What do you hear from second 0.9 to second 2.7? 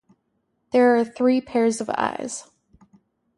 are three pairs of eyes.